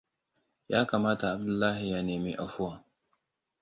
[0.71, 2.75] Ya kamata Abdullahi ya nemi afuwa.